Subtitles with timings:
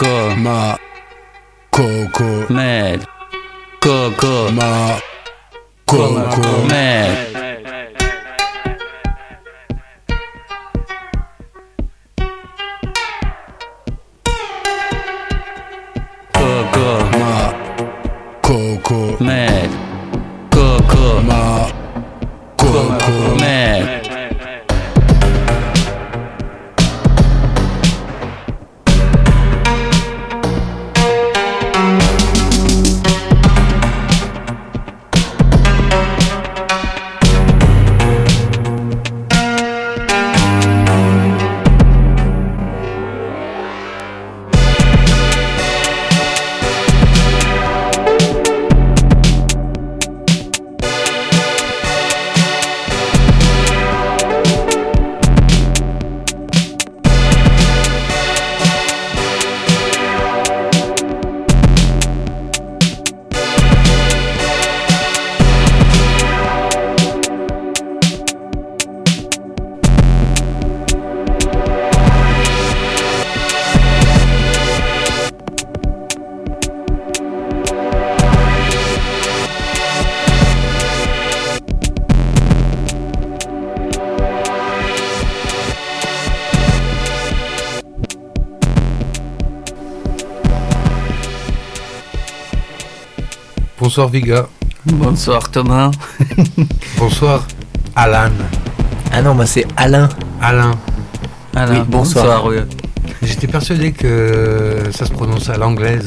[0.00, 0.78] Coco, ma.
[1.68, 3.04] Coco, mec.
[3.80, 4.98] Coco, ma.
[5.84, 7.29] Coco, mec.
[93.90, 94.46] Bonsoir Viga.
[94.86, 95.90] Bonsoir Thomas.
[96.96, 97.44] Bonsoir
[97.96, 98.30] Alan.
[99.12, 100.08] Ah non, moi c'est Alain.
[100.40, 100.70] Alain.
[101.56, 102.46] Alain, Oui, bonsoir.
[102.46, 102.58] oui.
[103.20, 106.06] J'étais persuadé que ça se prononce à l'anglaise.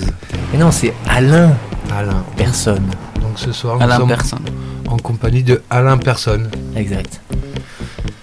[0.53, 1.57] Mais non, c'est Alain.
[1.93, 2.23] Alain.
[2.37, 2.87] Personne.
[3.21, 4.45] Donc ce soir, nous Alain sommes personne.
[4.87, 6.49] en compagnie de Alain Personne.
[6.77, 7.19] Exact.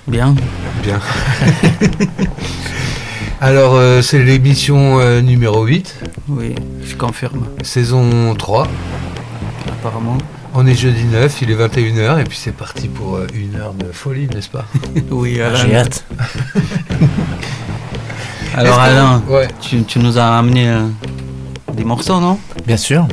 [0.08, 0.34] Bien.
[0.82, 1.00] Bien.
[3.42, 5.96] Alors, euh, c'est l'émission euh, numéro 8,
[6.28, 7.46] Oui, je confirme.
[7.62, 8.66] saison 3.
[10.00, 10.18] Apparemment.
[10.54, 13.72] On est jeudi 9, il est 21h, et puis c'est parti pour euh, une heure
[13.74, 14.64] de folie, n'est-ce pas?
[15.10, 16.04] Oui, J'ai hâte.
[18.56, 19.48] Alors que- Alain, Ouais.
[19.60, 20.86] tu, tu nous as amené euh,
[21.74, 22.38] des morceaux, non?
[22.66, 23.06] Bien sûr.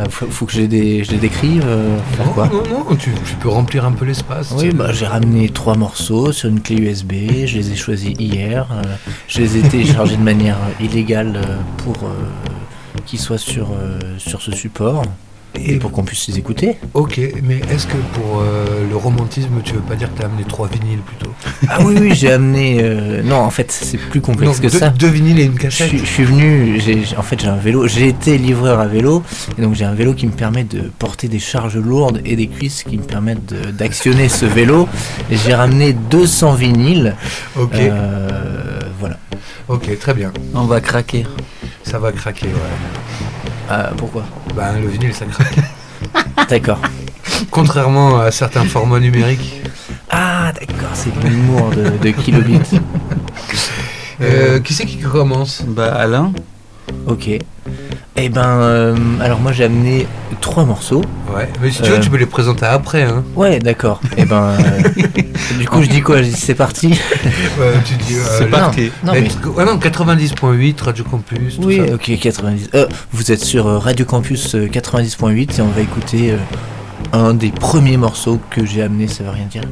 [0.00, 1.62] Ah, faut, faut que je les, dé- je les décrive.
[1.64, 2.48] euh, Non, quoi?
[2.48, 4.52] non, non, tu, tu peux remplir un peu l'espace.
[4.56, 7.12] Oui, bah, j'ai ramené trois morceaux sur une clé USB.
[7.46, 8.66] Je les ai choisis hier.
[8.72, 8.82] euh,
[9.28, 11.40] je les ai téléchargés de manière illégale
[11.84, 12.14] pour euh,
[13.06, 15.04] qu'ils soient sur, euh, sur ce support
[15.54, 16.76] et Et pour qu'on puisse les écouter.
[16.94, 20.26] Ok, mais est-ce que pour euh, le romantisme, tu veux pas dire que tu as
[20.26, 21.30] amené trois vinyles plutôt?
[21.68, 22.78] Ah oui, oui, j'ai amené.
[22.82, 24.88] euh, Non, en fait, c'est plus complexe que deux, ça.
[24.90, 26.80] deux vinyles et une cassette je suis venu,
[27.16, 29.22] en fait j'ai un vélo, j'ai été livreur à vélo,
[29.58, 32.46] et donc j'ai un vélo qui me permet de porter des charges lourdes et des
[32.48, 34.88] cuisses qui me permettent de- d'actionner ce vélo.
[35.30, 37.14] Et j'ai ramené 200 vinyles.
[37.58, 39.18] Ok, Euh, voilà.
[39.68, 40.32] ok, très bien.
[40.54, 41.26] On va craquer.
[41.84, 43.21] Ça va craquer, ouais.
[43.68, 44.24] Ah, pourquoi
[44.54, 45.56] Ben, le vinyle, ça craque.
[46.48, 46.78] D'accord.
[47.50, 49.60] Contrairement à certains formats numériques.
[50.10, 52.60] Ah d'accord, c'est l'humour de, de kilobits.
[54.20, 55.62] Euh, qui c'est qui commence?
[55.66, 56.32] Bah Alain,
[57.06, 57.28] Ok.
[58.14, 60.06] Eh ben, euh, alors moi j'ai amené
[60.42, 61.00] trois morceaux.
[61.34, 61.94] Ouais, mais si tu Euh.
[61.96, 63.04] veux, tu peux les présenter après.
[63.04, 63.24] Hein.
[63.34, 64.00] Ouais, d'accord.
[64.18, 64.82] Eh ben, euh,
[65.58, 66.18] du coup je dis quoi?
[66.22, 66.88] Je dis c'est parti.
[67.58, 68.90] Ouais, tu dis, euh, c'est parti.
[69.04, 71.94] Non mais ouais, non, 90.8, Radio Campus, tout Oui, ça.
[71.94, 72.68] ok, 90.
[72.74, 76.36] Euh, vous êtes sur euh, Radio Campus euh, 90.8 et on va écouter euh,
[77.14, 79.62] un des premiers morceaux que j'ai amené, ça veut rien dire.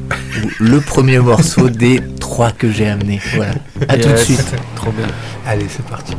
[0.59, 3.19] Le premier morceau des trois que j'ai amené.
[3.35, 3.53] Voilà.
[3.87, 4.53] À tout de suite.
[4.75, 5.07] Trop bien.
[5.45, 6.13] Allez, c'est parti.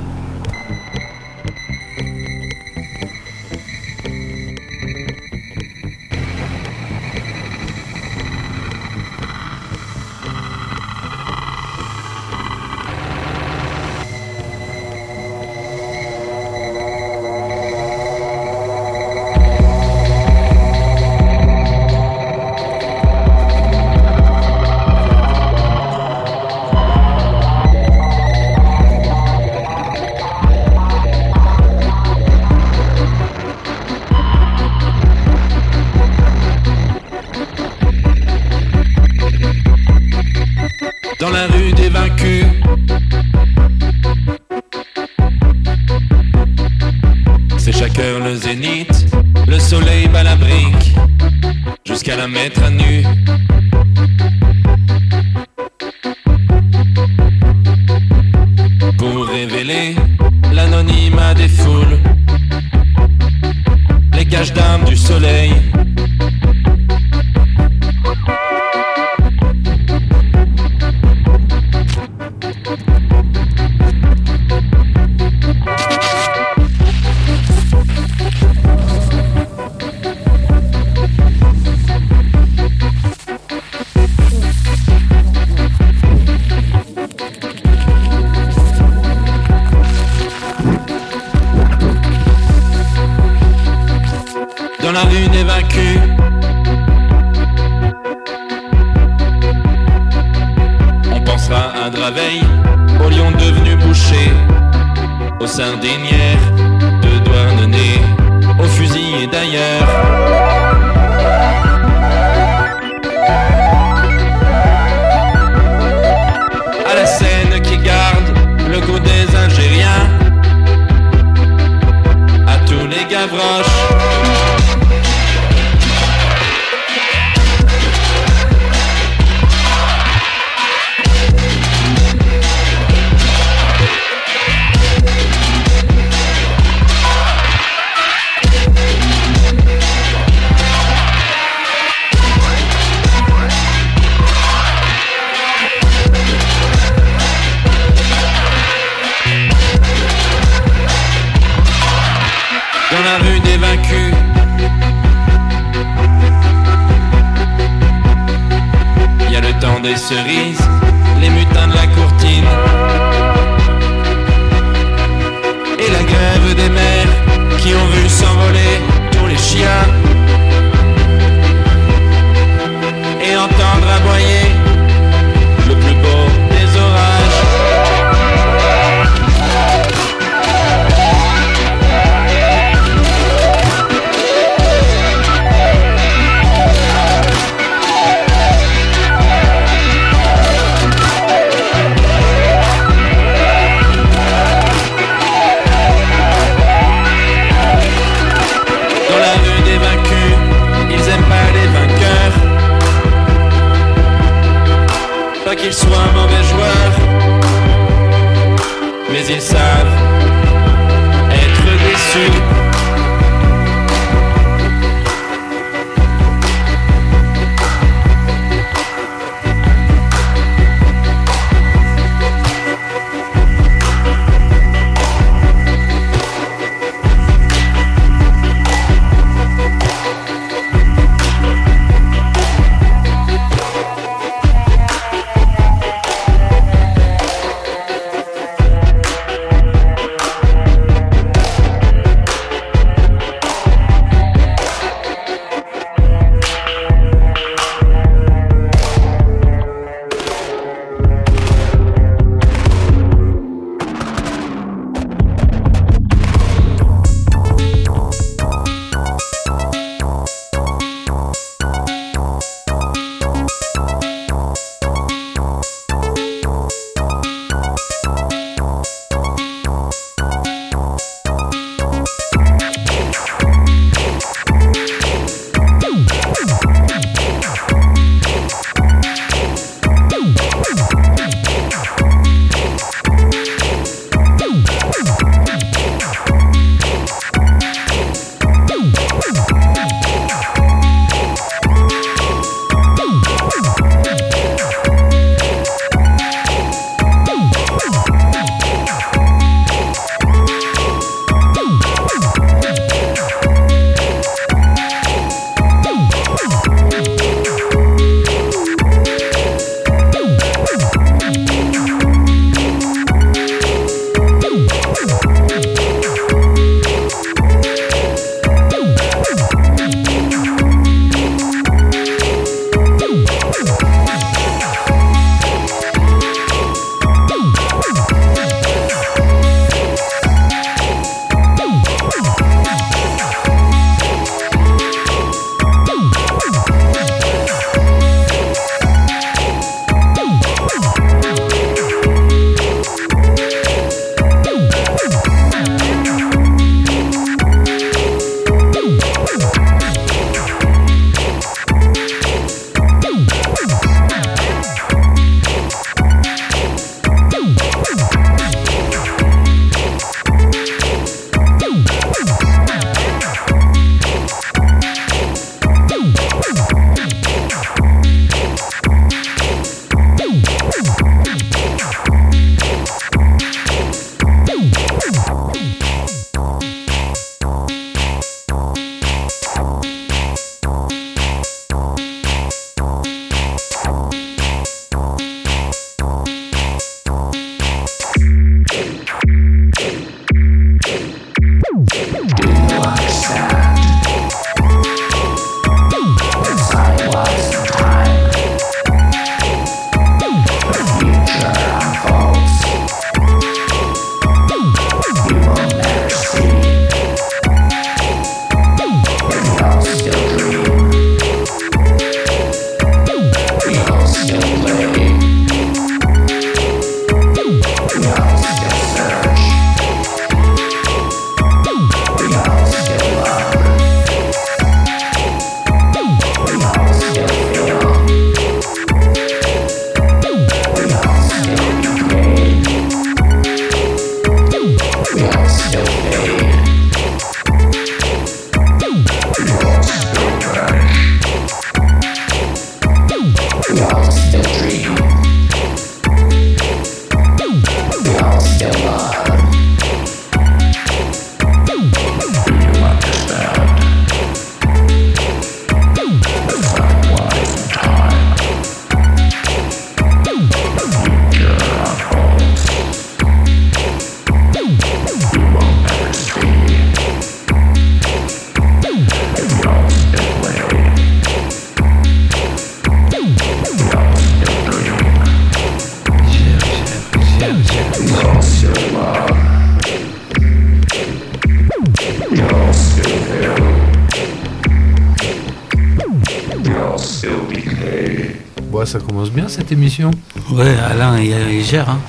[489.63, 490.11] Cette émission.
[490.51, 491.89] Ouais, Alain, il, il gère.
[491.89, 492.01] Hein.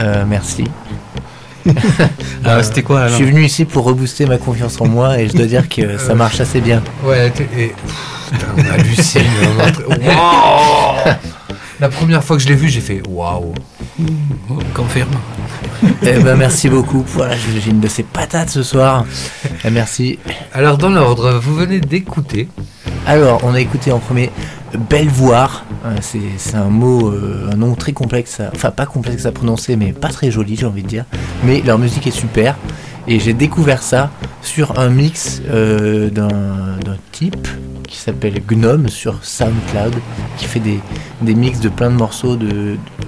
[0.00, 0.64] Euh, merci.
[2.44, 5.32] Ah, C'était quoi, Je suis venu ici pour rebooster ma confiance en moi et je
[5.34, 6.82] dois dire que ça marche assez bien.
[7.02, 7.68] Ouais, t'es- et...
[7.68, 9.22] Pff, putain, on hallucine.
[11.80, 13.54] La première fois que je l'ai vu, j'ai fait waouh.
[14.74, 15.10] Confirme.
[16.02, 17.02] Eh ben merci beaucoup.
[17.06, 19.04] Voilà, j'imagine de ces patates ce soir.
[19.64, 20.18] Eh, merci.
[20.52, 22.48] Alors, dans l'ordre, vous venez d'écouter.
[23.06, 24.30] Alors, on a écouté en premier
[24.90, 25.63] Belvoir.
[25.84, 29.76] Euh, C'est un mot, euh, un nom très complexe, à- enfin pas complexe à prononcer,
[29.76, 31.04] mais pas très joli, j'ai envie de dire.
[31.44, 32.56] Mais leur musique est super.
[33.06, 34.10] Et j'ai découvert ça
[34.40, 37.46] sur un mix euh, d'un type
[37.86, 39.94] qui s'appelle Gnome sur SoundCloud,
[40.38, 40.80] qui fait des,
[41.20, 42.46] des mix de plein de morceaux, de,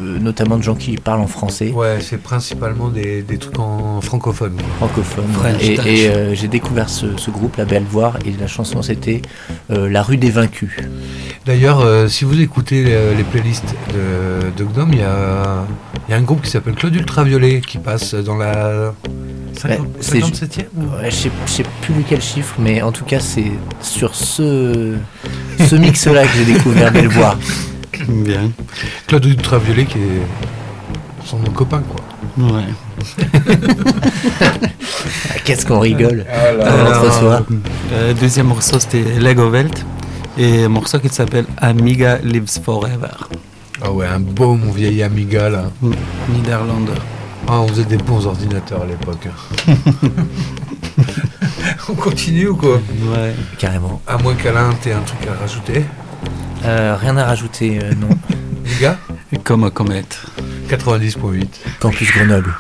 [0.01, 1.73] de- notamment de gens qui parlent en français.
[1.73, 4.59] Ouais, c'est principalement des, des trucs en francophone.
[4.77, 5.25] francophone.
[5.33, 8.83] French et et, euh, j'ai découvert ce, ce groupe, La Belle Voir, et la chanson
[8.83, 9.23] c'était
[9.71, 10.77] euh, La rue des vaincus.
[11.47, 15.65] D'ailleurs, euh, si vous écoutez euh, les playlists de, de Gnome, il y a,
[16.09, 18.93] il y a un groupe qui s'appelle Claude Ultraviolet qui passe dans la
[19.57, 22.91] 50, Ouais, c'est- 57e ou- Ouais, je sais- je sais plus lequel chiffre, mais en
[22.91, 24.95] tout cas c'est sur ce,
[25.69, 27.39] ce mix-là que j'ai découvert Belle Voir.
[28.09, 28.51] Bien.
[29.07, 32.45] Claude Ultraviolet qui est son copain, quoi.
[32.45, 32.65] Ouais.
[35.31, 37.43] Ah, Qu'est-ce qu'on rigole Alors, l'autre soir.
[37.93, 39.85] euh, deuxième morceau, c'était Lego Welt.
[40.39, 43.09] Et un morceau qui s'appelle Amiga Lives Forever.
[43.83, 45.65] Ah ouais, un beau mon vieil Amiga là.
[46.29, 46.93] Niederlander.
[47.49, 49.29] Ah, on faisait des bons ordinateurs à l'époque.
[51.89, 52.77] on continue ou quoi?
[53.13, 53.35] Ouais.
[53.59, 54.01] Carrément.
[54.07, 55.85] À moins qu'Alain t'aies un truc à rajouter?
[56.65, 58.09] Euh, rien à rajouter, euh, non.
[58.65, 58.99] Les gars
[59.45, 60.21] Comme comète.
[60.69, 61.47] 90.8.
[61.79, 62.53] Campus Grenoble.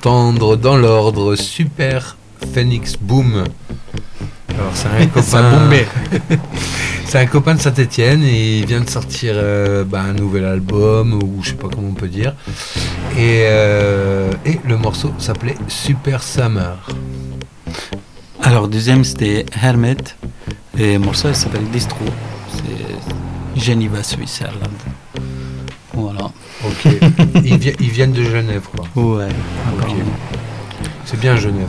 [0.00, 2.16] Venez d'entendre dans l'ordre Super
[2.52, 3.44] Phoenix Boom.
[4.48, 5.84] Alors c'est un copain.
[7.04, 11.14] c'est un copain de Saint-Etienne et il vient de sortir euh, bah, un nouvel album
[11.14, 12.34] ou je sais pas comment on peut dire.
[13.16, 16.76] Et, euh, et le morceau s'appelait Super Summer.
[18.42, 19.96] Alors, deuxième, c'était Hermet.
[20.78, 22.04] Et le morceau, il s'appelle Distro.
[22.54, 24.70] C'est Geneva, Suisse, Irlande.
[25.92, 26.30] Voilà.
[26.70, 26.92] Ok.
[27.44, 28.86] ils, vi- ils viennent de Genève quoi.
[29.02, 29.28] Ouais.
[31.04, 31.66] C'est bien Genève.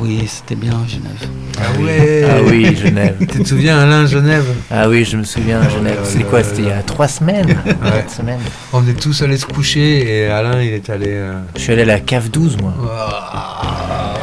[0.00, 1.28] Oui, c'était bien Genève.
[1.58, 3.16] Ah ouais Ah oui, Genève.
[3.20, 4.46] Tu te souviens Alain Genève?
[4.70, 5.96] Ah oui, je me souviens, Oh Genève.
[5.96, 8.38] là C'est quoi C'était il y a trois semaines Quatre semaines.
[8.72, 11.06] On est tous allés se coucher et Alain il est allé.
[11.08, 12.72] euh, Je suis allé à la cave 12, moi.
[12.88, 14.14] Ah.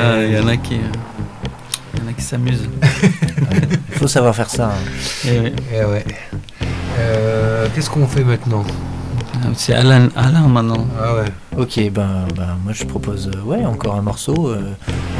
[0.00, 0.74] Ah, Il y en a qui.
[0.74, 0.78] euh,
[1.94, 2.68] Il y en a qui s'amusent.
[3.92, 4.66] Il faut savoir faire ça.
[4.66, 5.28] hein.
[5.28, 5.52] Et oui.
[5.74, 6.04] Eh ouais.
[6.98, 8.64] Euh, Qu'est-ce qu'on fait maintenant?
[9.54, 10.86] C'est Alain, Alain maintenant.
[11.00, 11.24] Ah ouais.
[11.58, 14.60] Ok, ben, ben moi je propose euh, ouais, encore un morceau euh,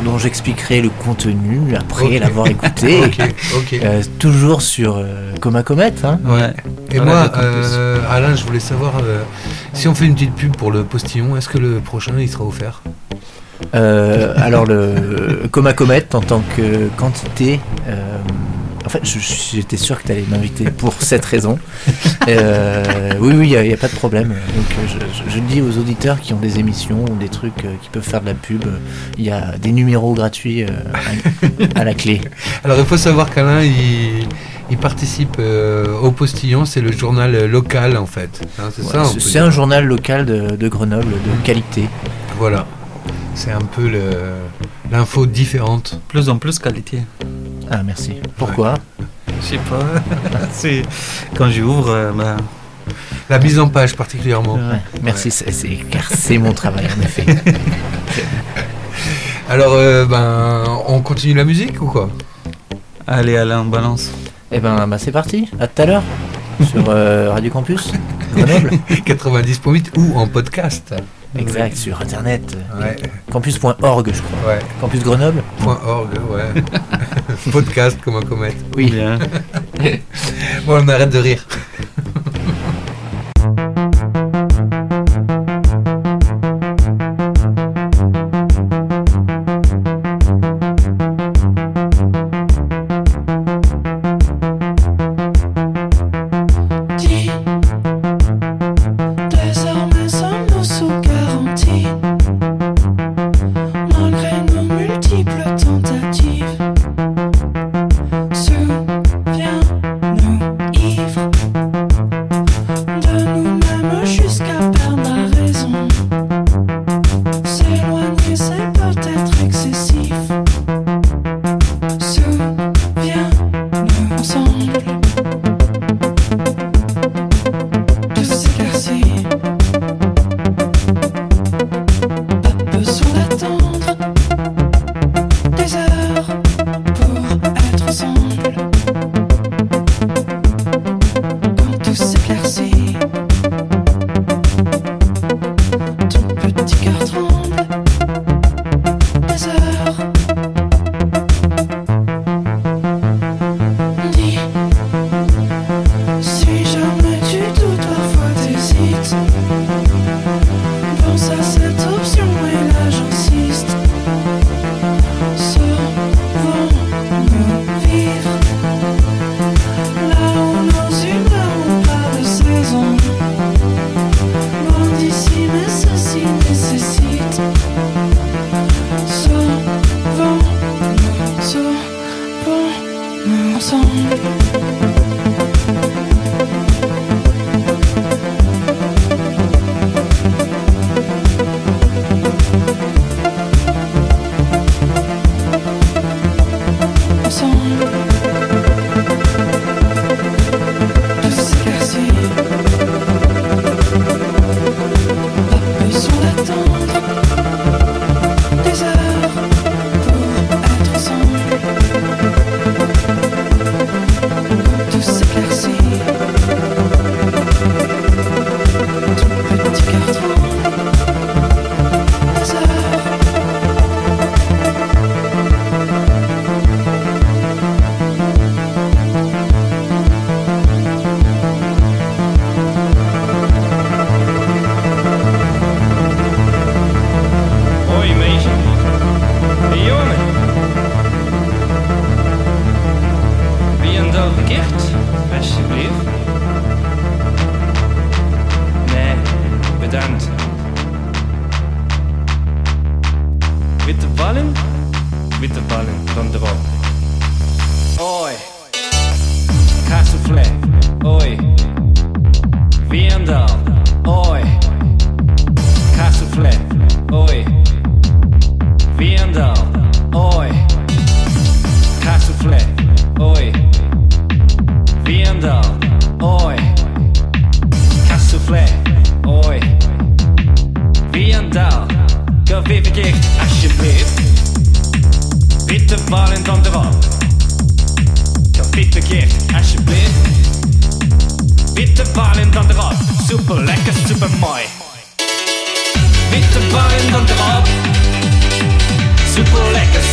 [0.05, 3.01] dont j'expliquerai le contenu après l'avoir écouté.
[3.05, 3.19] Ok,
[3.57, 3.81] ok.
[3.83, 5.93] Euh, toujours sur euh, Coma Comet.
[6.05, 6.19] Hein.
[6.25, 6.53] Ouais.
[6.91, 9.23] Et Voilà, moi, euh, Alain, je voulais savoir euh,
[9.73, 12.45] si on fait une petite pub pour le postillon, est-ce que le prochain il sera
[12.45, 12.83] offert?
[13.75, 17.61] Euh, alors le Coma Comet en tant que quantité.
[18.85, 21.59] En fait, j'étais sûr que tu allais m'inviter pour cette raison.
[22.29, 24.29] Euh, oui, oui, il n'y a, pas de problème.
[24.29, 24.37] Donc,
[24.79, 27.64] euh, je, je- je le dis aux auditeurs qui ont des émissions ou des trucs
[27.64, 28.64] euh, qui peuvent faire de la pub.
[29.18, 30.68] Il y a des numéros gratuits euh,
[31.75, 32.21] à, à la clé.
[32.64, 34.27] Alors il faut savoir qu'Alain il,
[34.71, 38.40] il participe euh, au postillon, c'est le journal local en fait.
[38.59, 39.45] Hein, c'est ça dire.
[39.45, 41.85] un journal local de, de Grenoble de qualité.
[42.38, 42.66] Voilà.
[43.35, 44.11] C'est un peu le-
[44.90, 45.99] l'info différente.
[46.09, 46.99] Plus en plus qualité.
[47.70, 48.14] Ah, merci.
[48.37, 48.75] Pourquoi?
[49.40, 49.81] Je sais pas.
[50.53, 50.83] C'est-
[51.37, 52.37] Quand j'ouvre, euh,
[53.31, 54.55] La mise en page particulièrement.
[54.55, 57.25] Ouais, Merci, c'est- c'est- car c'est mon travail en effet.
[59.48, 62.11] Alors euh, ben on continue la musique ou quoi?
[63.07, 64.11] Allez Alain, balance.
[64.51, 65.48] Eh ben, bah, c'est parti.
[65.59, 66.03] À tout à l'heure
[66.70, 67.92] sur euh, Radio Campus
[68.35, 68.70] Grenoble.
[69.07, 70.94] 90.8 ou en podcast.
[71.38, 72.42] Exact, sur internet.
[72.79, 72.97] Ouais,
[73.31, 74.53] Campus.org, je crois.
[74.53, 74.59] ouais.
[74.81, 76.62] Campus Grenoble .org, ouais.
[77.53, 78.57] podcast comme un comète.
[78.77, 78.90] Oui.
[78.90, 79.18] Bien.
[80.66, 81.47] Bon, on arrête de rire.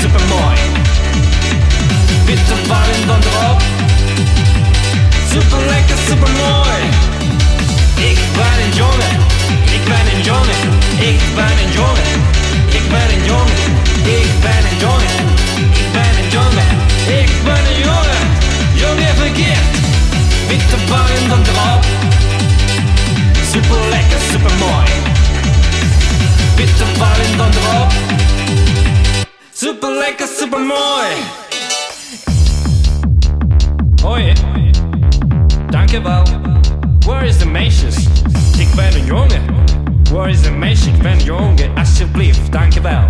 [0.10, 0.58] Super mooi.
[2.26, 3.62] Witte ballen dan erop.
[5.32, 6.80] Super lekker, super mooi.
[8.12, 9.13] Ik ben een jongen,
[9.76, 10.60] ik ben een jongen,
[11.12, 12.10] ik ben een jongen,
[12.78, 13.60] ik ben een jongen,
[14.17, 15.15] ik ben een jongen,
[15.78, 16.69] ik ben een jongen,
[17.22, 18.22] ik ben een jongen,
[18.74, 19.69] jongen verkeerd.
[20.48, 21.86] Witte ballen dan erop.
[23.52, 24.89] Super lekker, super mooi.
[26.56, 28.18] Witte ballen dan erop.
[29.60, 31.08] Super lekker, super mooi.
[34.02, 34.34] Hoi,
[35.69, 36.24] dankjewel.
[37.06, 37.95] Waar is de meisjes?
[38.58, 39.41] Ik ben een jongen.
[40.12, 40.89] Waar is de meisje?
[40.89, 41.78] Ik ben een jongen.
[41.78, 43.06] Alsjeblieft, dankjewel.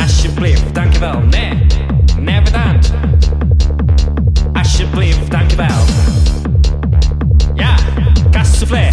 [0.00, 1.20] Alsjeblieft, dankjewel.
[1.20, 1.66] Nee,
[2.18, 2.92] nee bedankt.
[4.52, 5.84] Alsjeblieft, dankjewel.
[7.54, 7.74] Ja,
[8.30, 8.88] kassoufflé.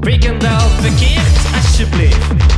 [0.00, 2.57] Frikandel verkeerd, alsjeblieft.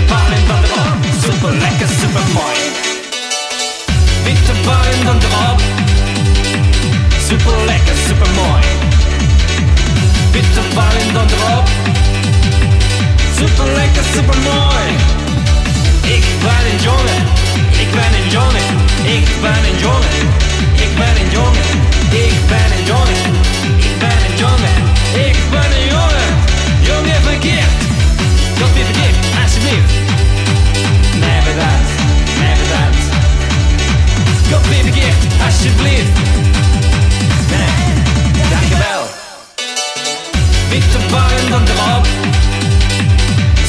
[0.00, 0.96] erop.
[1.22, 2.56] Super lekker, super mooi.
[4.24, 5.60] Witte ballen dan erop.
[7.28, 8.62] Super lekker, super mooi.
[10.32, 11.68] Witte ballen dan erop.
[13.38, 14.86] Super lekker, super mooi.
[16.16, 17.22] Ik ben een jongen,
[17.82, 18.66] ik ben een jongen,
[19.02, 20.16] ik ben een jongen,
[20.84, 21.66] ik ben een jongen,
[22.10, 23.22] ik ben een jongen,
[23.76, 24.74] ik ben een jongen,
[25.28, 26.28] ik ben een jongen,
[26.80, 27.74] jongen verkeerd,
[28.58, 29.03] dat
[34.70, 34.88] been
[35.40, 36.24] I should live.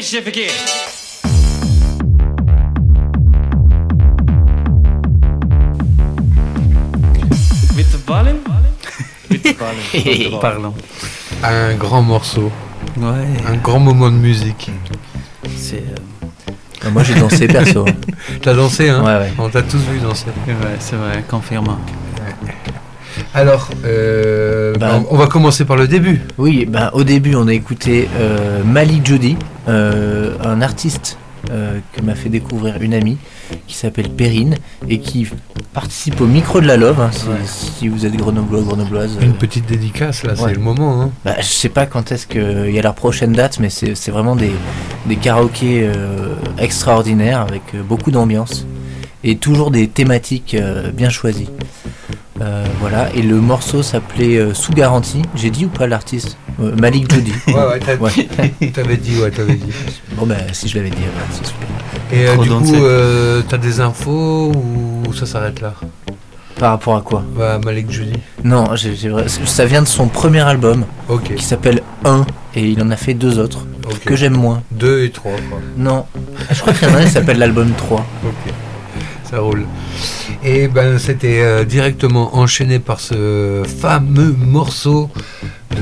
[0.03, 0.94] Super super
[9.65, 10.31] Ballen.
[10.41, 10.75] Parlons.
[11.43, 12.51] Un grand morceau,
[12.97, 14.71] Ouais, un grand moment de musique.
[15.57, 15.83] c'est
[16.85, 17.85] euh, Moi j'ai dansé perso.
[18.43, 19.33] T'as dansé, hein Ouais, ouais.
[19.39, 20.27] On t'a tous vu danser.
[20.47, 21.77] ouais, c'est vrai, confirme.
[23.33, 26.21] Alors, euh, Bah, bah, on va commencer par le début.
[26.39, 29.37] Oui, ben, au début, on a écouté euh, Malik Jody,
[29.69, 31.17] euh, un artiste
[31.51, 33.17] euh, que m'a fait découvrir une amie
[33.67, 34.57] qui s'appelle Perrine
[34.89, 35.27] et qui
[35.73, 37.01] participe au micro de la Love.
[37.01, 37.35] hein, si, Ouais.
[37.45, 39.17] si vous êtes grenoblois, grenobloise.
[39.21, 40.39] euh, Une petite dédicace, là, Ouais.
[40.49, 41.03] c'est le moment.
[41.03, 41.11] Hein.
[41.25, 44.11] bah, je sais pas quand est-ce qu'il y a leur prochaine date, mais c'est c'est
[44.11, 44.53] vraiment des,
[45.07, 48.67] des karaokés euh, extraordinaires avec euh, beaucoup d'ambiance
[49.23, 51.49] et toujours des thématiques euh, bien choisies.
[52.41, 55.23] Euh, voilà, et le morceau s'appelait euh, Sous garantie.
[55.37, 56.37] J'ai dit ou pas l'artiste?
[56.61, 57.33] Euh, Malik Jody.
[57.49, 59.73] Ouais, ouais, t'avais dit, ouais, t'avais dit.
[60.17, 61.69] Bon bah si je l'avais dit, voilà, c'est super.
[62.13, 65.75] Et euh, du coup, euh, t'as des infos ou ça s'arrête là?
[66.59, 67.25] Par rapport à quoi?
[67.37, 68.13] Bah, Malik Judy.
[68.45, 68.69] Non,
[69.47, 71.35] ça vient de son premier album Ok.
[71.35, 73.67] qui s'appelle 1 et il en a fait deux autres
[74.05, 74.63] que j'aime moins.
[74.71, 75.59] Deux et trois, quoi.
[75.77, 76.07] Non,
[76.53, 78.07] je crois qu'il y en a un qui s'appelle l'album 3.
[78.25, 78.53] Ok.
[79.29, 79.65] Ça roule.
[80.45, 85.11] Et ben, c'était euh, directement enchaîné par ce fameux morceau
[85.73, 85.77] de.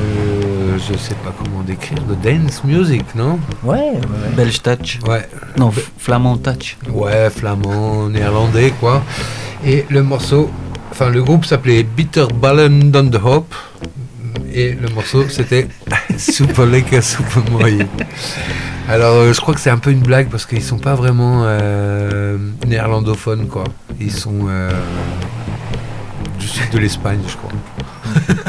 [0.88, 3.38] Je sais pas comment décrire, de dance music, non?
[3.62, 4.00] Ouais, ouais.
[4.36, 4.98] Belge touch.
[5.06, 5.28] Ouais.
[5.56, 6.76] Non, flamand touch.
[6.90, 9.02] Ouais, flamand, néerlandais, quoi.
[9.64, 10.50] Et le morceau,
[10.90, 13.54] enfin, le groupe s'appelait Bitter Ballen on the Hop.
[14.52, 15.68] Et le morceau, c'était
[16.18, 17.86] Soupoleka Soupomoy.
[18.88, 21.42] Alors, euh, je crois que c'est un peu une blague parce qu'ils sont pas vraiment
[21.44, 23.64] euh, néerlandophones, quoi.
[24.00, 24.70] Ils sont euh,
[26.40, 27.52] du sud de l'Espagne, je crois.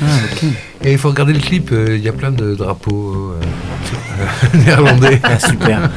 [0.00, 0.44] Ah, ok.
[0.84, 5.20] Et il faut regarder le clip, euh, il y a plein de drapeaux euh, néerlandais.
[5.24, 5.90] Ah, super.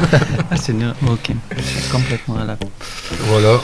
[0.50, 0.94] Ah, c'est nul.
[1.08, 1.32] Ok.
[1.56, 2.58] Je suis complètement à la.
[3.28, 3.60] Voilà.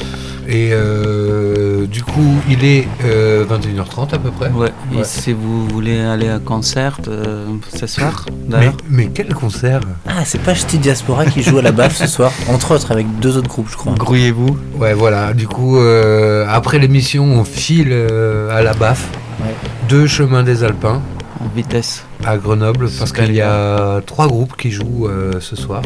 [0.48, 4.50] Et euh, du coup, il est euh, 21h30 à peu près.
[4.50, 4.72] Ouais.
[4.94, 5.02] Ouais.
[5.02, 8.78] Et si vous voulez aller à un concert euh, ce soir, Mais, d'ailleurs.
[8.90, 9.82] mais quel concert?
[10.08, 13.20] Ah, c'est pas Ch'ti Diaspora qui joue à la baffe ce soir, entre autres avec
[13.20, 13.94] deux autres groupes, je crois.
[13.96, 14.58] Grouillez-vous.
[14.78, 15.34] Ouais, voilà.
[15.34, 19.54] Du coup, euh, après l'émission, on file euh, à la BAF, Ouais.
[19.88, 21.02] deux chemins des Alpins,
[21.40, 22.04] En vitesse.
[22.26, 25.84] à Grenoble, parce qu'il y a trois groupes qui jouent euh, ce soir.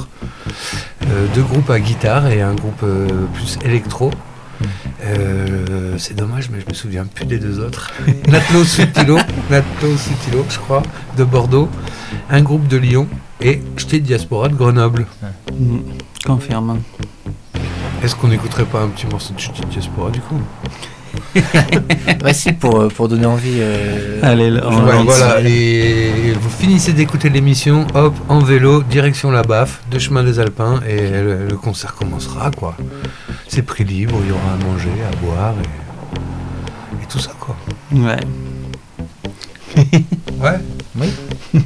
[1.07, 4.11] Euh, deux groupes à guitare et un groupe euh, plus électro.
[5.03, 7.91] Euh, c'est dommage, mais je me souviens plus des deux autres.
[8.29, 9.17] Natlo Sutilo,
[9.49, 10.83] Natlo Sutilo, je crois,
[11.17, 11.67] de Bordeaux,
[12.29, 13.07] un groupe de Lyon
[13.41, 15.07] et Ch'ti Diaspora de Grenoble.
[15.51, 15.79] Mm,
[16.25, 16.79] Confirme.
[18.03, 20.39] Est-ce qu'on n'écouterait pas un petit morceau de Ch'ti Diaspora du coup?
[22.23, 23.57] Ouais, si, pour, euh, pour donner envie.
[23.59, 29.31] euh, Allez, là, on Ouais, voilà, et vous finissez d'écouter l'émission, hop, en vélo, direction
[29.31, 32.75] la BAF, de chemin des Alpins, et le, le concert commencera, quoi.
[33.47, 37.55] C'est prix libre, il y aura à manger, à boire, et, et tout ça, quoi.
[37.91, 38.19] Ouais.
[40.41, 40.59] Ouais.
[40.97, 41.07] Oui.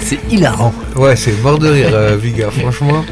[0.00, 0.72] C'est hilarant.
[0.96, 3.04] Ouais, c'est mort de rire, euh, Viga, franchement.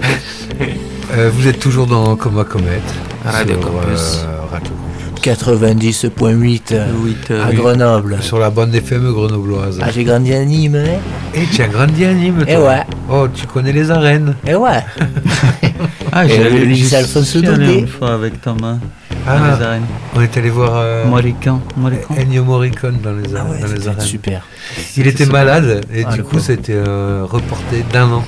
[1.17, 2.81] Euh, vous êtes toujours dans Coma Comet.
[3.25, 4.25] Radio sur, Campus.
[4.25, 4.81] euh, Radio Campus.
[5.23, 7.57] 90.8 euh, Huit, euh, à oui.
[7.57, 8.19] Grenoble.
[8.23, 9.79] Sur la bande FM grenobloise.
[9.83, 10.99] Ah, j'ai grandi à Nîmes, hein
[11.35, 12.83] Et tu as grandi à Nîmes, toi Eh ouais.
[13.11, 14.83] Oh, tu connais les arènes Eh ouais.
[16.13, 17.79] Ah, Et j'ai le lycée Alphonse Daudet.
[17.81, 18.79] une fois avec Thomas
[19.27, 19.39] Ah.
[19.39, 19.87] dans les arènes.
[20.15, 21.05] On est allé voir euh.
[22.19, 24.01] Ennio Morricone dans les, Ah ouais, dans les c'était arènes.
[24.01, 24.47] super.
[24.97, 25.33] Il était super.
[25.33, 28.25] malade et Ah, du coup c'était euh, reporté d'un an.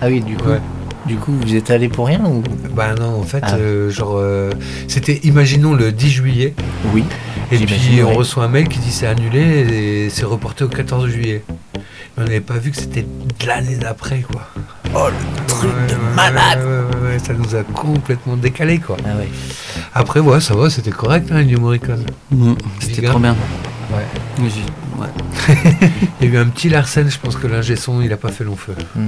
[0.00, 0.60] Ah oui, du coup, Ouais.
[1.06, 2.42] du coup, vous êtes allé pour rien ou?
[2.74, 3.54] Bah non, en fait, Ah.
[3.56, 4.50] euh, genre, euh,
[4.88, 6.54] c'était, imaginons le 10 juillet,
[6.94, 7.04] Oui.
[7.52, 11.08] et puis on reçoit un mail qui dit c'est annulé et c'est reporté au 14
[11.08, 11.42] juillet.
[12.16, 14.42] Mais on n'avait pas vu que c'était de l'année d'après, quoi.
[14.94, 16.60] Oh, le truc Ouais, de ouais, malade.
[16.60, 18.96] ouais, ouais, ouais, ça nous a complètement décalé, quoi.
[19.04, 19.28] Ah ouais.
[19.94, 22.04] Après, ouais, ça va, c'était correct, hein, Ennio Morricone.
[22.30, 23.36] Mm, C'était trop bien.
[23.92, 24.04] Ouais.
[24.40, 25.88] Oui, j'ai- ouais.
[26.20, 28.30] Il y a eu un petit Larsen, je pense que l'ingé son, il a pas
[28.30, 28.74] fait long feu.
[28.96, 29.06] Mm.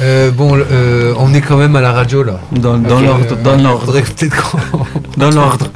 [0.00, 2.40] Euh, bon, euh, on est quand même à la radio, là.
[2.52, 3.26] Dans, l'ordre.
[3.32, 3.92] euh, Dans l'ordre.
[5.16, 5.66] Dans l'ordre.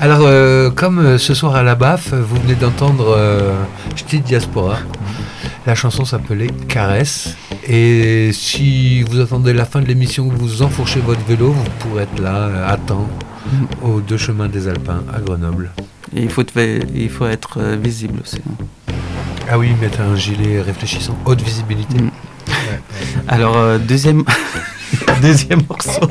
[0.00, 3.16] Alors, euh, comme ce soir à la BAF, vous venez d'entendre
[3.94, 4.78] Ch'ti Diaspora.
[5.66, 7.36] La chanson s'appelait Caresse.
[7.66, 12.02] Et si vous attendez la fin de l'émission, que vous enfourchez votre vélo, vous pourrez
[12.02, 13.08] être là euh, à temps
[13.82, 15.70] aux deux chemins des Alpins à Grenoble.
[16.14, 18.40] Et il faut, te- il faut être euh, visible aussi.
[19.50, 21.96] Ah oui, mettre un gilet réfléchissant, haute visibilité.
[21.98, 22.10] Mm.
[23.28, 24.22] Alors, euh, deuxième,
[25.22, 26.06] deuxième morceau,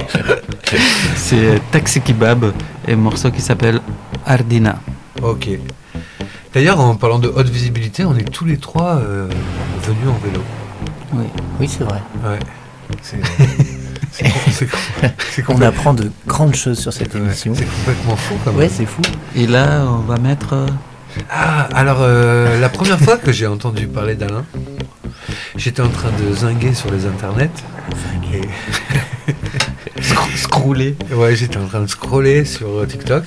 [1.15, 2.51] c'est Taxi Kebab
[2.87, 3.81] et un morceau qui s'appelle
[4.25, 4.79] Ardina.
[5.21, 5.47] Ok.
[6.53, 9.27] D'ailleurs, en parlant de haute visibilité, on est tous les trois euh,
[9.81, 10.43] venus en vélo.
[11.13, 11.25] Oui.
[11.59, 11.99] Oui, c'est vrai.
[12.23, 12.39] Ouais.
[13.01, 13.17] C'est
[14.11, 17.53] c'est com- c'est com- c'est On apprend de grandes choses sur cette émission.
[17.55, 18.59] c'est complètement fou quand même.
[18.59, 19.01] Ouais, c'est fou.
[19.35, 20.53] Et là, on va mettre.
[20.53, 20.67] euh,
[21.31, 24.45] Ah, alors euh, la première fois que j'ai entendu parler d'Alain,
[25.55, 27.49] j'étais en train de zinguer sur les internets.
[28.33, 28.41] Et,
[30.01, 30.95] scro- scroller.
[31.11, 33.23] ouais, j'étais en train de scroller sur TikTok.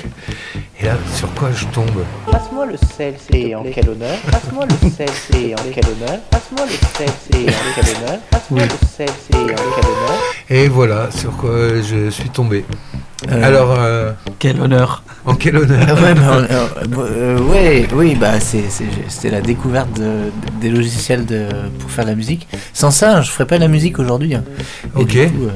[0.86, 1.90] Et là, sur quoi je tombe
[2.30, 6.64] Passe-moi le sel, c'est en quel honneur Passe-moi le sel, c'est en quel honneur Passe-moi
[6.64, 8.68] le sel, c'est en quel honneur Passe-moi Oui.
[8.68, 10.18] le sel, c'est en quel honneur
[10.48, 11.50] Et voilà, sur quoi
[11.82, 12.64] je suis tombé.
[13.28, 15.02] Euh, Alors, euh, Quel honneur.
[15.24, 16.66] en quel honneur ouais, bah, euh,
[16.98, 20.30] euh, ouais, oui, bah c'est, la découverte de-
[20.60, 21.48] des logiciels de,
[21.80, 22.46] pour faire de la musique.
[22.74, 24.34] Sans ça, je ferais pas de la musique aujourd'hui.
[24.36, 24.44] hein.
[24.94, 25.08] Ok.
[25.08, 25.48] du coup,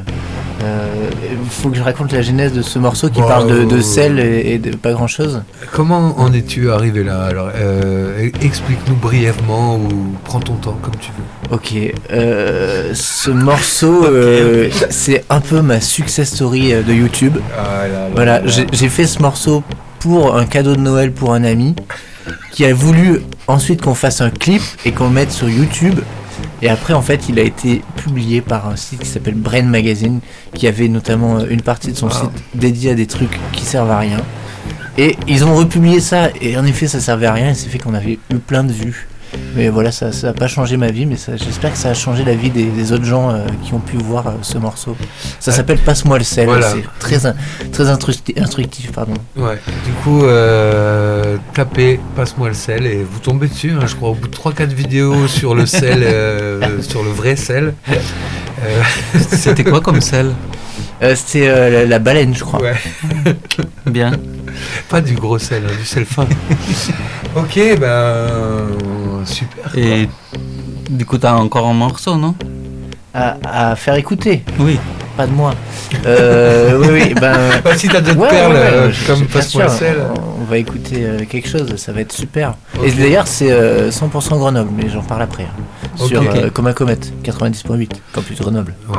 [0.63, 0.87] euh,
[1.25, 3.77] euh, faut que je raconte la genèse de ce morceau qui Bah, parle de, de
[3.77, 5.43] euh, sel et, et de pas grand chose.
[5.73, 9.89] Comment en es-tu arrivé là Alors, euh, e- explique-nous brièvement ou
[10.25, 11.55] prends ton temps comme tu veux.
[11.57, 11.75] Ok,
[12.13, 14.07] euh, ce morceau,
[14.91, 17.37] c'est un peu ma success story de YouTube.
[18.15, 19.63] Voilà, j'ai fait ce morceau
[19.99, 21.75] pour un cadeau de Noël pour un ami
[22.53, 25.99] qui a voulu ensuite qu'on fasse un clip et qu'on mette sur YouTube.
[26.63, 30.21] Et après, en fait, il a été publié par un site qui s'appelle Brain Magazine,
[30.55, 32.13] qui avait notamment euh, une partie de son Wow.
[32.13, 34.19] site dédiée à des trucs qui servent à rien.
[34.99, 37.79] Et ils ont republié ça, et en effet, ça servait à rien, et c'est fait
[37.79, 39.07] qu'on avait eu plein de vues.
[39.57, 42.35] Mais voilà, ça n'a pas changé ma vie, mais j'espère que ça a changé la
[42.35, 44.97] vie des, des autres gens euh, qui ont pu voir euh, ce morceau.
[45.41, 46.71] Ça s'appelle Passe-moi le sel, Voilà.
[46.73, 47.19] c'est très,
[47.73, 48.93] très instructi- instructif.
[48.93, 49.15] Pardon.
[49.37, 54.11] Ouais, du coup, euh, tapez Passe-moi le sel et vous tombez dessus, hein, je crois,
[54.11, 57.75] au bout de 3-4 vidéos sur le sel, euh, sur le vrai sel.
[57.89, 58.83] Euh,
[59.31, 60.33] C'était quoi comme sel?
[61.03, 62.61] Euh, C'était euh, la, la baleine, je crois.
[62.61, 62.75] ouais,
[63.87, 64.13] Bien.
[64.89, 66.27] pas du gros sel, hein, du sel fin.
[67.35, 68.69] ok, ben,
[69.25, 69.71] super.
[69.73, 69.81] quoi.
[69.81, 70.09] Et
[70.91, 72.35] du coup, t'as encore un morceau, non?
[73.13, 74.79] À, à faire écouter, Oui.
[75.17, 75.53] pas de moi.
[76.07, 77.35] Euh, oui, oui, ben.
[77.65, 79.97] Bah, si t'as d'autres Ouais, perles, ouais, ouais, euh, je- comme sel.
[80.41, 82.55] On, va écouter euh, quelque chose, ça va être super.
[82.85, 85.45] Et d'ailleurs, c'est euh, 100% Grenoble, mais j'en parle après.
[85.45, 85.97] hein.
[86.07, 86.29] Sur ok.
[86.37, 88.75] euh, Comme un comète, 90.8, Campus Grenoble.
[88.89, 88.97] Ouais.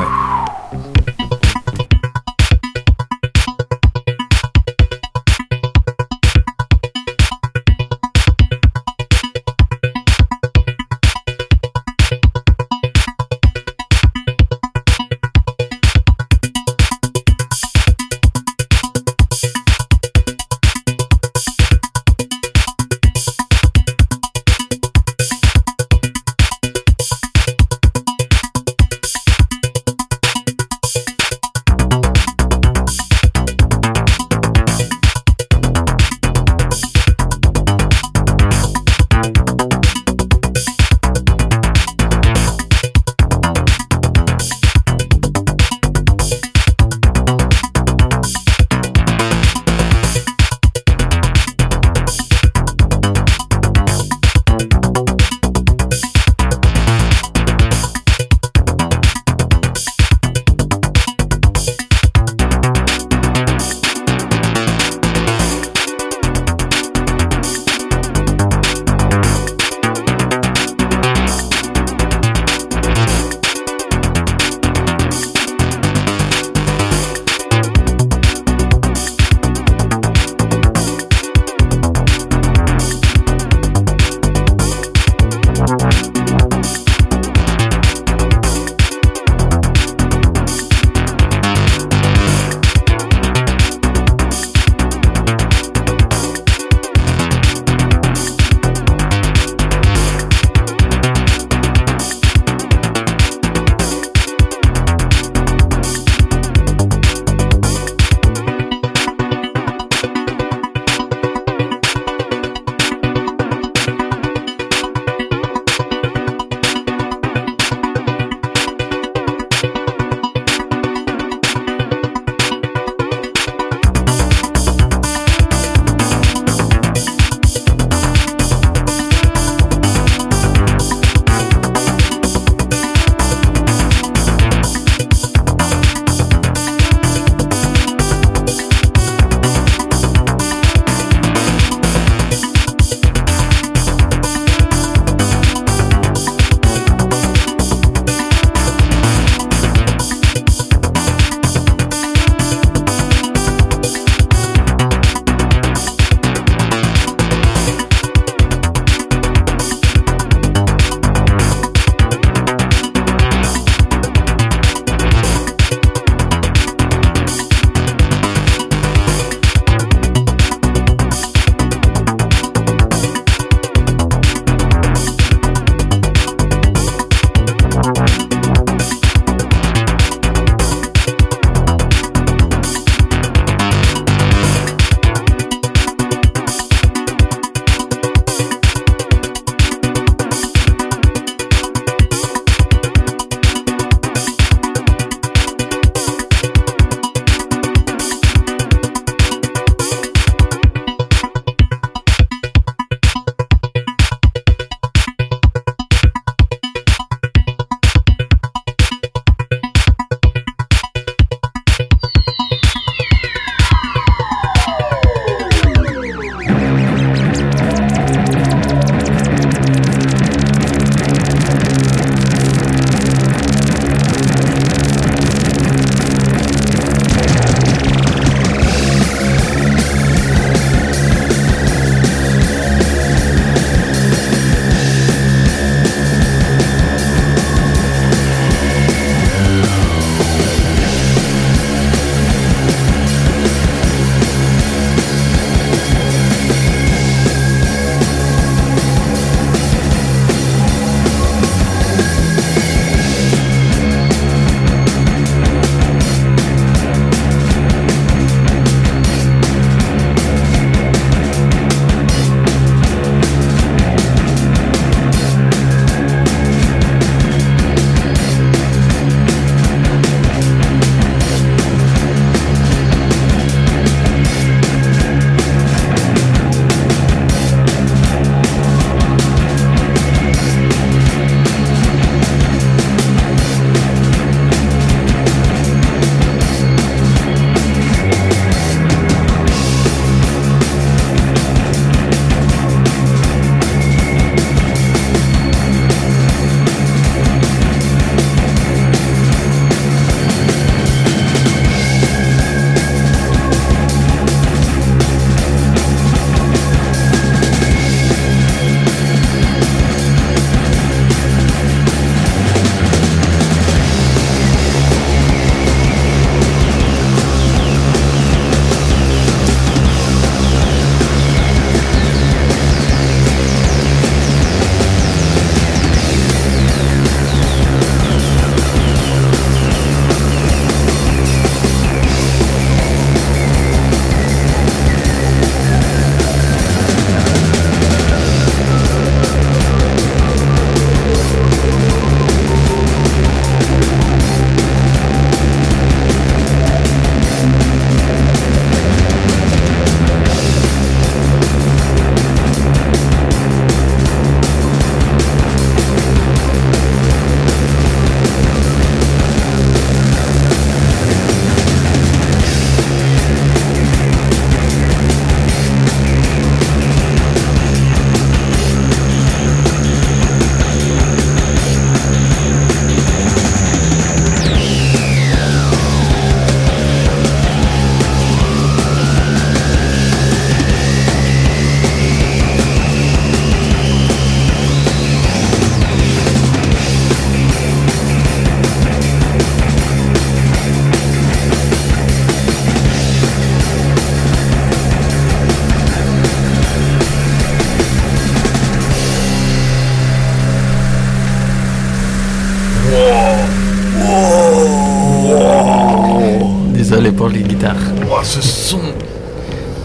[407.64, 408.80] Oh, ce son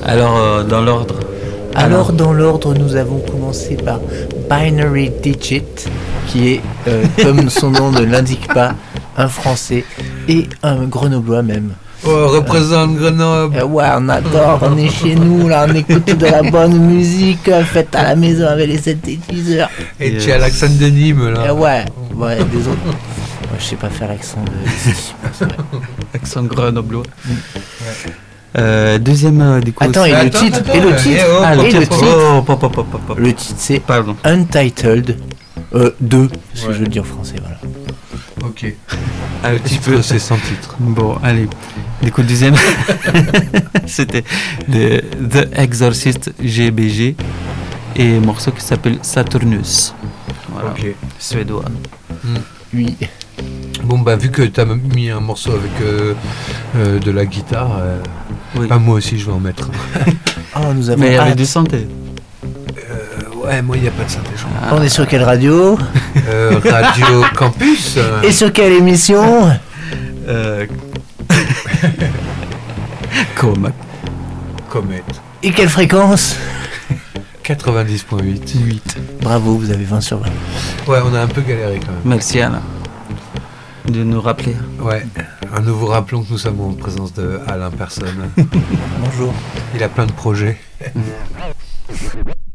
[0.04, 1.16] Alors, euh, dans l'ordre.
[1.74, 4.00] Alors, dans l'ordre, nous avons commencé par
[4.48, 5.62] Binary Digit,
[6.26, 8.74] qui est, euh, comme son nom ne l'indique pas,
[9.16, 9.84] un français
[10.28, 11.72] et un grenoblois même.
[12.06, 16.26] Oh, représente Grenoble Euh, ouais, on adore, on est chez nous, là, on écoute de
[16.26, 19.68] la bonne musique euh, faite à la maison avec les synthétiseurs.
[19.98, 20.24] Et Yes.
[20.24, 21.50] tu as l'accent de Nîmes, là.
[21.50, 22.76] Euh, ouais, ouais, désolé.
[23.56, 25.46] Moi, je sais pas faire l'accent de.
[26.14, 27.04] Accent grenoblois.
[28.58, 29.82] Euh, deuxième, euh, du coup.
[29.82, 31.80] Attends, et le Attends, titre, attends, et le euh, titre, oh, Ah, et le titre.
[31.96, 33.18] titre, Oh, pop, pop, pop, pop, pop.
[33.18, 34.14] le titre c'est Pardon.
[34.24, 35.16] Untitled
[35.74, 37.56] euh, 2, parce que je veux le dire en français, voilà.
[38.44, 38.66] Ok.
[39.42, 40.02] Un petit peu.
[40.02, 40.76] c'est sans titre.
[40.78, 41.48] Bon, allez.
[42.02, 42.56] Du coup, deuxième,
[43.86, 44.24] c'était
[44.68, 44.98] de
[45.30, 47.16] The Exorcist GBG
[47.96, 49.94] et un morceau qui s'appelle Saturnus.
[50.52, 50.72] Voilà.
[50.72, 50.88] Ok.
[51.18, 51.64] Suédois.
[52.74, 52.94] Oui.
[53.84, 56.14] Bon, bah, vu que tu as mis un morceau avec euh,
[56.76, 57.98] euh, de la guitare, euh,
[58.56, 58.66] Oui.
[58.66, 59.70] bah, moi aussi, je vais en mettre.
[60.56, 61.86] Oh, nous avons Mais avec du santé.
[62.90, 64.30] Euh, ouais, moi, il n'y a pas de synthé.
[64.34, 64.78] crois.
[64.78, 65.78] On est sur quelle radio?
[66.28, 69.50] Euh, Radio Campus Et sur quelle émission?
[70.26, 70.66] Euh...
[73.36, 73.70] Comme.
[74.68, 75.02] Comet.
[75.42, 76.36] Et quelle fréquence?
[77.44, 78.58] 90.8.
[78.64, 78.96] 8.
[79.22, 80.26] Bravo, vous avez 20 sur 20.
[80.88, 82.00] Ouais, on a un peu galéré quand même.
[82.04, 82.60] Merci Alain
[83.90, 84.54] de nous rappeler.
[84.80, 85.06] Ouais.
[85.54, 88.30] Un nouveau rappelons que nous sommes en présence de Alain Personne.
[89.00, 89.32] Bonjour.
[89.74, 90.58] Il a plein de projets.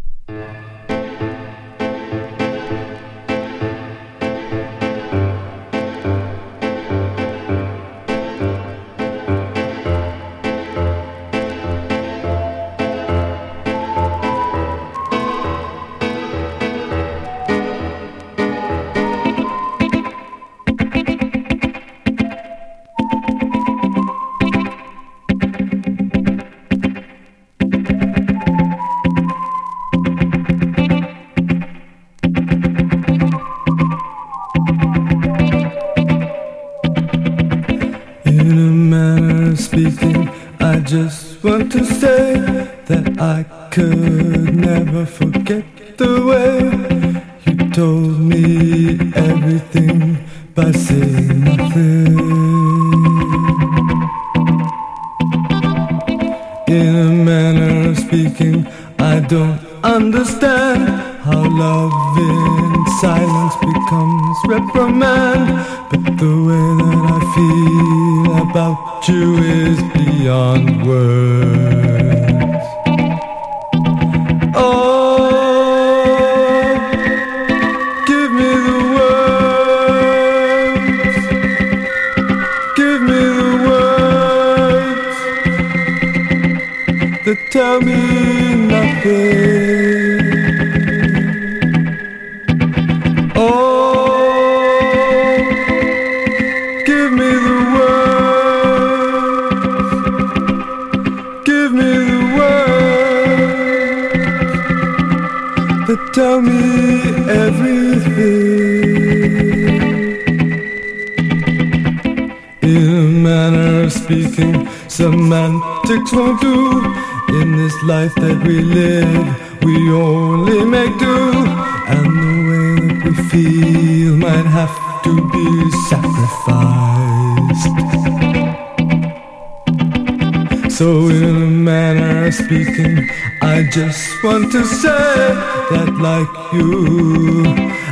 [133.92, 135.26] just want to say
[135.72, 137.44] that, like you,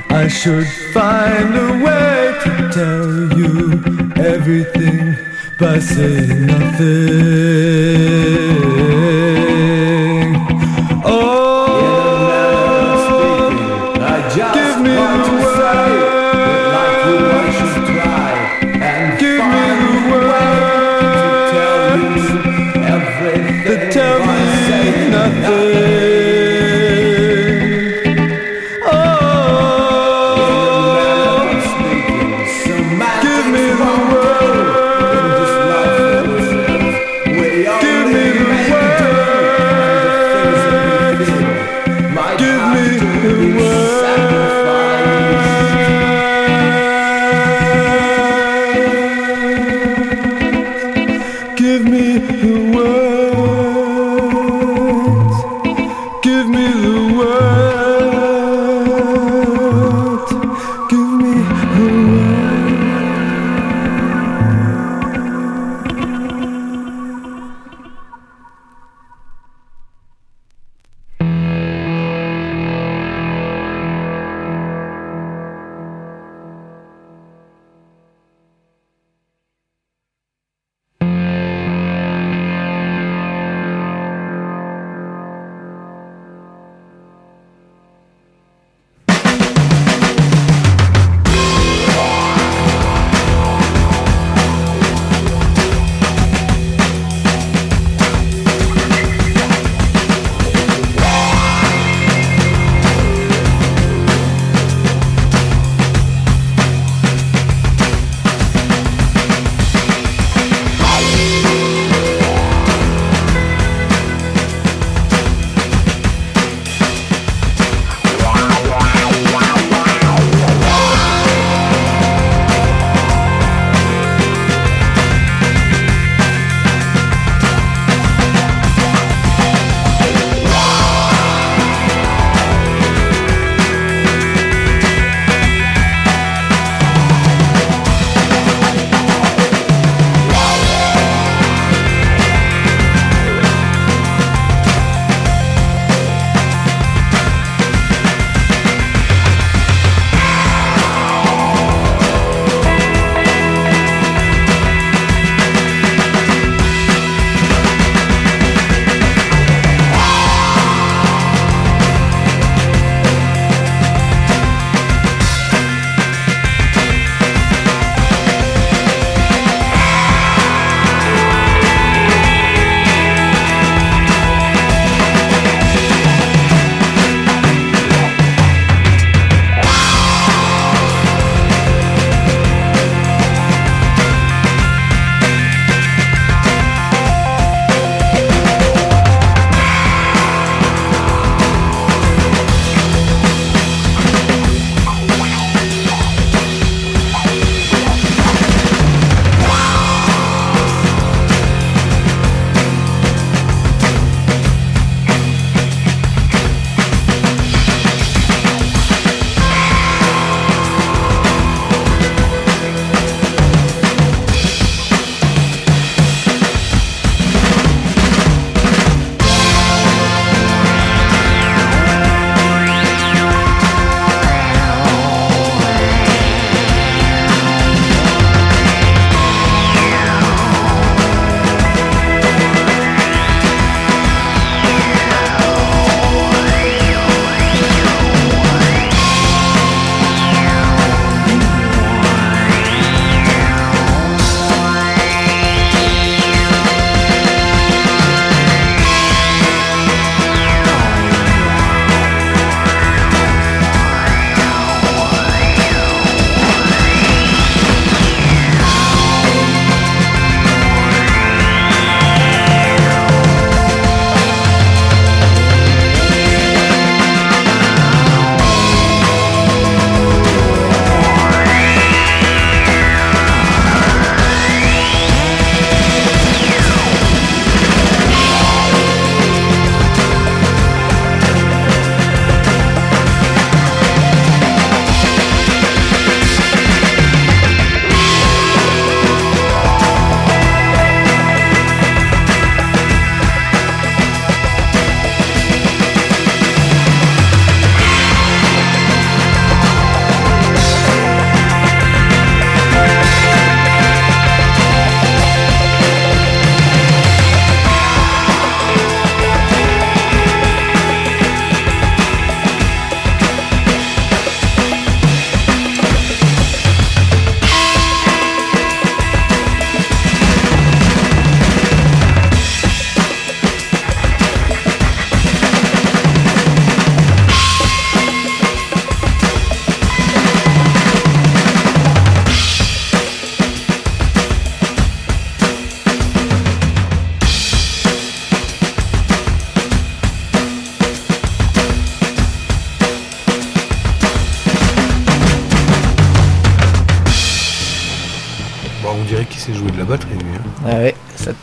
[0.09, 3.51] I should find a way to tell you
[4.15, 5.17] everything
[5.59, 7.88] by saying nothing.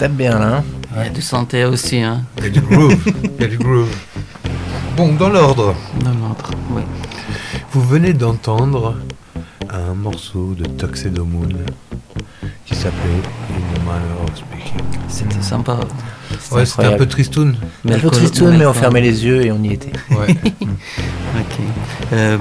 [0.07, 0.57] Tape bien là.
[0.59, 0.65] hein.
[0.99, 2.97] Il y a du santé aussi, hein, Il y a du groove.
[3.39, 3.89] Il y a du groove.
[4.97, 6.53] Bon, dans l'ordre, dans l'autre.
[6.71, 6.83] Oui.
[7.73, 8.95] vous venez d'entendre
[9.69, 11.49] un morceau de Tuxedo Moon
[12.65, 14.87] qui s'appelait In the Manner of Speaking.
[15.09, 15.81] C'était sympa.
[16.53, 17.57] Ouais, c'était un peu tristoun.
[17.89, 19.93] Un peu tristoun, mais on fermait les yeux et on y était.
[20.11, 20.35] Ouais.
[21.39, 21.61] Ok.
[22.15, 22.39] Euh,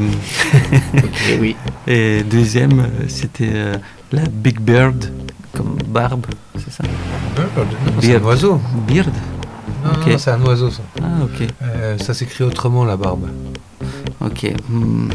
[0.97, 1.55] Ok, oui.
[1.87, 3.75] et deuxième, euh, c'était euh,
[4.13, 5.11] la Big Bird,
[5.53, 6.25] comme barbe,
[8.01, 8.59] c'est un oiseau.
[8.87, 9.11] Beard
[9.83, 10.81] Non, non, c'est un oiseau, ça.
[11.01, 11.47] Ah, ok.
[11.63, 13.27] Euh, ça s'écrit autrement, la barbe.
[14.21, 14.51] Ok.
[14.69, 15.09] Hmm.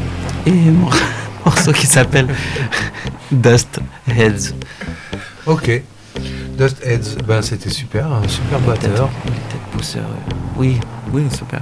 [0.45, 0.89] Et mon
[1.45, 2.27] morceau qui s'appelle
[3.31, 4.53] Dust Heads.
[5.45, 5.81] Ok.
[6.57, 9.09] Dust Heads, ben c'était super, un super batteur.
[9.71, 10.03] Pousseurs.
[10.03, 10.79] euh, Oui,
[11.13, 11.61] oui, super.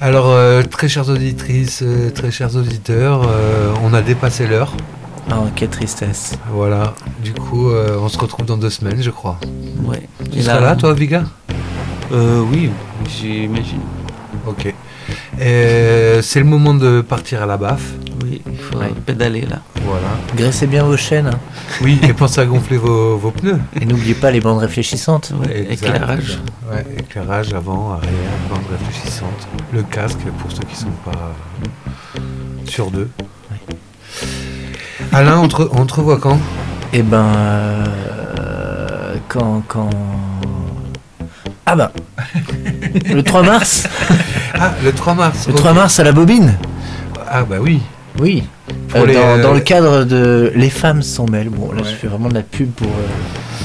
[0.00, 4.72] Alors, euh, très chères auditrices, euh, très chers auditeurs, euh, on a dépassé l'heure.
[5.30, 6.34] Ah, quelle tristesse.
[6.50, 6.94] Voilà.
[7.44, 9.38] Du coup, euh, on se retrouve dans deux semaines, je crois.
[9.84, 10.08] Ouais.
[10.32, 11.24] Tu seras là, toi, Viga?
[12.10, 12.70] Euh, Oui,
[13.06, 13.80] j'imagine.
[14.46, 14.72] Ok.
[15.38, 17.92] Et c'est le moment de partir à la baffe.
[18.24, 18.90] Oui, il faut Ouais.
[19.04, 19.60] pédaler là.
[19.84, 20.06] Voilà.
[20.34, 21.38] Graissez bien vos chaînes hein.
[21.82, 23.58] Oui, et pensez à gonfler vos, vos pneus.
[23.80, 25.32] et n'oubliez pas les bandes réfléchissantes.
[25.44, 26.38] Ouais, éclairage.
[26.72, 28.10] Ouais, éclairage avant, arrière,
[28.48, 29.46] bande réfléchissante.
[29.74, 31.10] Le casque pour ceux qui sont pas
[32.16, 32.20] euh,
[32.66, 33.10] sur deux.
[35.12, 36.38] Alain, on te, on te revoit quand?
[36.94, 37.26] Et ben.
[37.26, 39.62] euh, quand.
[39.68, 39.90] quand...
[41.66, 41.92] Ah bah
[43.10, 43.88] Le 3 mars
[44.54, 45.46] Ah, le 3 mars.
[45.48, 45.58] Le ok.
[45.58, 46.54] 3 mars à la bobine
[47.28, 47.80] Ah bah oui.
[48.20, 48.44] Oui.
[48.94, 51.48] Euh, les, dans, euh, dans le cadre de Les femmes s'en mêlent.
[51.48, 51.88] Bon, là, Ouais.
[51.90, 52.86] je fais vraiment de la pub pour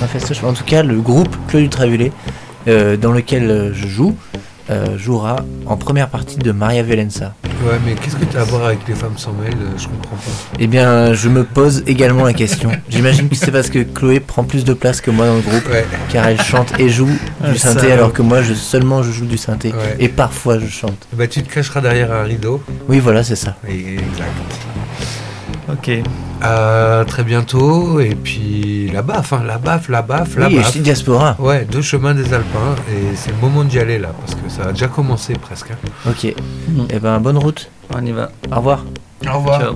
[0.01, 0.43] ma festoche.
[0.43, 2.11] En tout cas, le groupe Claude Ultraviolet,
[2.67, 4.15] euh, dans lequel je joue,
[4.69, 7.33] euh, jouera en première partie de Maria Valenza.
[7.65, 9.87] Ouais, mais qu'est-ce que tu as à voir avec les femmes sans mail euh, Je
[9.87, 10.31] comprends pas.
[10.59, 12.71] Eh bien, je me pose également la question.
[12.89, 15.67] J'imagine que c'est parce que Chloé prend plus de place que moi dans le groupe,
[15.69, 15.85] Ouais.
[16.09, 17.09] car elle chante et joue
[17.43, 19.69] Ah, du synthé, alors que moi, je, seulement je joue du synthé.
[19.73, 19.95] Ouais.
[19.99, 21.07] Et parfois, je chante.
[21.13, 22.61] Bah tu te cacheras derrière un rideau.
[22.87, 23.55] Oui, voilà, c'est ça.
[23.67, 24.27] Et- Exact.
[25.71, 25.91] Ok.
[26.41, 27.99] À très bientôt.
[27.99, 30.77] Et puis la baffe, hein, la baffe, la baffe, la Oui, et baffe.
[30.77, 31.35] diaspora.
[31.39, 32.75] Ouais, deux chemins des Alpins.
[32.91, 35.71] Et c'est le moment d'y aller là, parce que ça a déjà commencé presque.
[35.71, 36.09] hein.
[36.09, 36.25] Ok.
[36.89, 37.69] Eh ben, bonne route.
[37.93, 38.31] On y va.
[38.51, 38.85] Au revoir.
[39.27, 39.61] Au revoir.
[39.61, 39.75] Ciao.